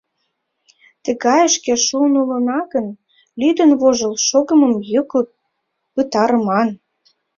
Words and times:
Тыгайышке 1.03 1.73
шуын 1.85 2.13
улына 2.21 2.59
гын, 2.73 2.87
лӱдын-вожыл 3.39 4.13
шогымым 4.27 4.73
йыклык 4.91 5.29
пытарыман. 5.93 6.69